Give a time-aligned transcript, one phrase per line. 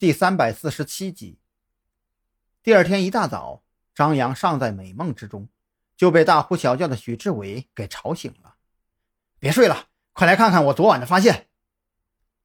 [0.00, 1.38] 第三百四十七集。
[2.62, 3.62] 第二天一大早，
[3.94, 5.50] 张扬尚在美梦之中，
[5.94, 8.56] 就被大呼小叫的许志伟给吵醒了。
[9.38, 11.48] 别睡了，快来看看我昨晚的发现！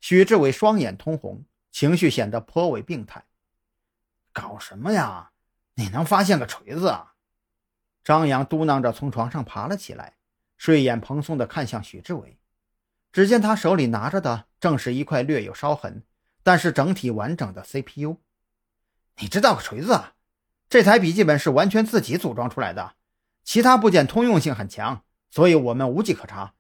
[0.02, 3.24] 许志伟双眼通红，情绪显得颇为病态。
[4.34, 5.32] 搞什么呀？
[5.76, 7.14] 你能发现个锤子啊？
[8.04, 10.18] 张扬嘟囔着从床上爬了起来，
[10.58, 12.38] 睡眼蓬松地看向许志伟。
[13.14, 16.04] 只见他手里拿着的正是一块略有烧痕。
[16.46, 18.18] 但是整体完整的 CPU，
[19.18, 20.14] 你知道个锤子啊！
[20.70, 22.94] 这台笔记本是完全自己组装出来的，
[23.44, 26.54] 其他部件通用性很强，所以我们无迹可查。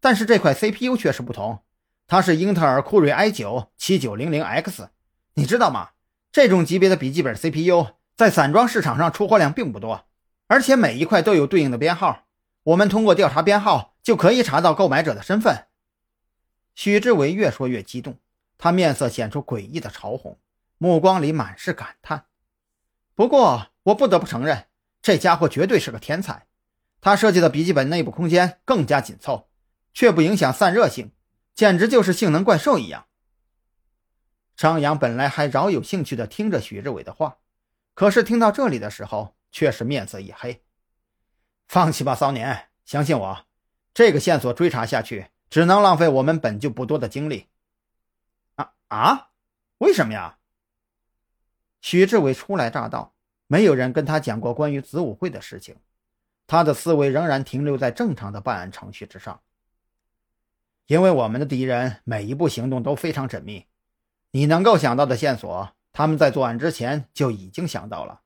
[0.00, 1.62] 但是这块 CPU 确实不同，
[2.08, 4.88] 它是英特尔酷睿 i9 7900X，
[5.34, 5.90] 你知道吗？
[6.32, 10.08] 这种级别的笔记本 CPU 在散装市场上出货量并不多，
[10.48, 12.24] 而且每一块都有对应的编号，
[12.64, 15.66] 我们通过调查编号就可以查到购买者的身份。
[16.74, 18.18] 许志伟越说越激动。
[18.58, 20.38] 他面色显出诡异的潮红，
[20.76, 22.26] 目光里满是感叹。
[23.14, 24.66] 不过，我不得不承认，
[25.00, 26.46] 这家伙绝对是个天才。
[27.00, 29.48] 他设计的笔记本内部空间更加紧凑，
[29.94, 31.12] 却不影响散热性，
[31.54, 33.06] 简直就是性能怪兽一样。
[34.56, 37.38] 张扬本来还饶有兴趣地听着许志伟的话，
[37.94, 40.64] 可是听到这里的时候，却是面色一黑。
[41.68, 43.46] 放弃吧，骚年，相信我，
[43.94, 47.46] 这个线索追查下去，只能浪费我们本就不多的精力。
[48.88, 49.30] 啊，
[49.78, 50.38] 为什么呀？
[51.80, 53.14] 许志伟初来乍到，
[53.46, 55.76] 没有人跟他讲过关于子午会的事情，
[56.46, 59.40] 他的思维仍然停留在正常的办案程序之上。
[60.86, 63.66] 因为我们的敌人每一步行动都非常缜密，
[64.30, 68.22] 你能够想到的线索，他们在作案之前就已经想到了，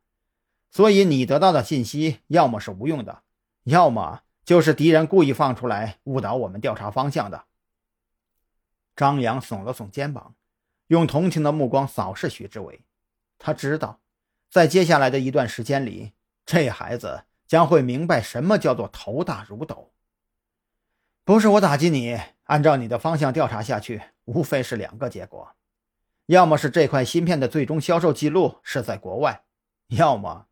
[0.71, 3.23] 所以你得到的信息要么是无用的，
[3.65, 7.45] 要么就是敌人故意放出来误导我们调查方向的。
[8.95, 10.35] 张扬耸了耸肩膀。
[10.93, 12.85] 用同情的目光扫视许志伟，
[13.39, 14.01] 他知道，
[14.51, 16.13] 在接下来的一段时间里，
[16.45, 19.91] 这孩子将会明白什么叫做头大如斗。
[21.25, 25.53] 不是我打击你，按照你的方向调查下去，无非是两个结果：
[26.27, 29.45] 要么是这块芯片的最终销售记录是在国外，
[29.87, 30.49] 要么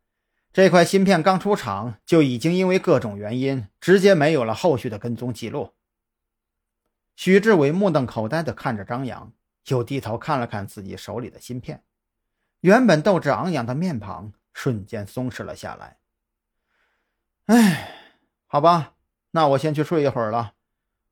[0.51, 5.73] 这块芯片刚出厂就已经因为各种原因直接没有了后续的跟踪记录。
[7.15, 9.31] 许志伟目瞪口呆地看着张扬。
[9.67, 11.83] 又低头看了看自己手里的芯片，
[12.61, 15.97] 原本斗志昂扬的面庞瞬间松弛了下来。
[17.45, 17.95] 哎，
[18.47, 18.95] 好吧，
[19.31, 20.53] 那我先去睡一会儿了。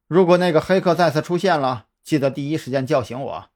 [0.07, 3.49] 如果那个黑客再次出现了，记得第一时间叫醒我。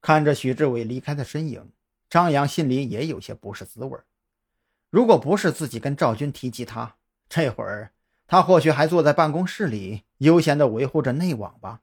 [0.00, 1.72] 看着许志伟离开的身影，
[2.08, 3.98] 张扬心里也有些不是滋味。
[4.90, 6.96] 如果不是自己跟赵军提及他，
[7.28, 7.92] 这会儿
[8.26, 11.82] 他或许还坐在办公室里悠闲地维护着内网吧。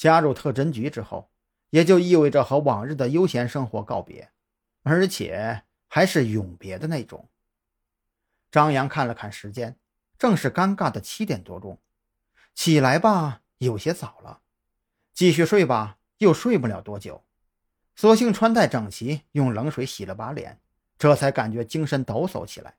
[0.00, 1.30] 加入特侦局之后，
[1.68, 4.32] 也就意味着和往日的悠闲生活告别，
[4.82, 7.28] 而且还是永别的那种。
[8.50, 9.76] 张扬看了看时间，
[10.16, 11.78] 正是尴尬的七点多钟。
[12.54, 14.40] 起来吧，有些早了；
[15.12, 17.22] 继续睡吧，又睡不了多久。
[17.94, 20.58] 索性穿戴整齐，用冷水洗了把脸，
[20.96, 22.76] 这才感觉精神抖擞起来。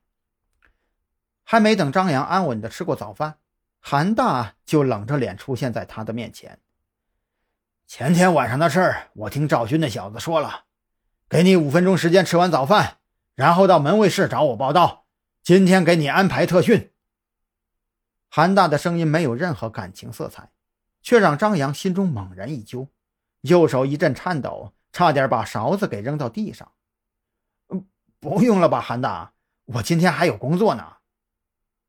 [1.44, 3.38] 还没等张扬安稳地吃过早饭，
[3.78, 6.58] 韩大就冷着脸出现在他的面前。
[7.94, 10.64] 前天晚上的事儿，我听赵军那小子说了。
[11.28, 12.96] 给你五分钟时间吃完早饭，
[13.34, 15.04] 然后到门卫室找我报道。
[15.42, 16.90] 今天给你安排特训。
[18.30, 20.48] 韩大的声音没有任何感情色彩，
[21.02, 22.88] 却让张扬心中猛然一揪，
[23.42, 26.72] 右手一阵颤抖，差点把勺子给扔到地上。
[28.18, 29.34] 不用了吧，韩大，
[29.66, 30.94] 我今天还有工作呢。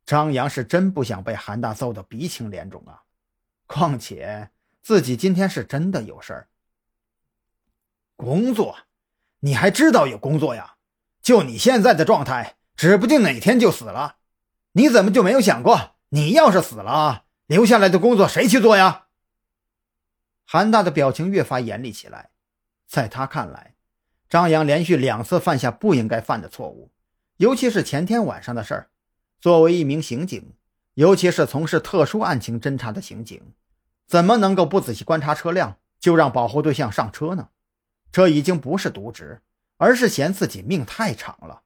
[0.05, 3.03] 张扬是真不想被韩大揍得鼻青脸肿啊，
[3.67, 4.49] 况且。
[4.83, 6.49] 自己今天是真的有事儿。
[8.17, 8.79] 工作，
[9.39, 10.75] 你还知道有工作呀？
[11.21, 14.17] 就你现在的状态，指不定哪天就死了。
[14.73, 19.05] 你怎么就没有想过，你要是死了，留下来的工作谁去做呀？
[20.45, 22.31] 韩大的表情越发严厉起来。
[22.85, 23.75] 在他看来，
[24.29, 26.91] 张扬连续两次犯下不应该犯的错误，
[27.37, 28.89] 尤其是前天晚上的事儿。
[29.39, 30.53] 作为一名刑警，
[30.95, 33.41] 尤其是从事特殊案情侦查的刑警。
[34.13, 37.49] 怎么能够不仔细观察车辆就让保护对象上车呢？
[38.11, 39.41] 这已经不是渎职，
[39.77, 41.63] 而是嫌自己命太长了。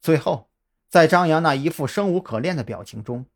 [0.00, 0.48] 最后，
[0.88, 3.26] 在张扬那一副生无可恋的表情中，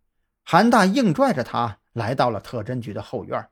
[0.43, 3.46] 韩大硬拽着他来到了特侦局的后院。